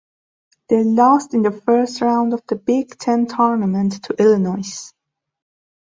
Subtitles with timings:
[0.67, 4.91] They lost in the first round of the Big Ten Tournament to Illinois.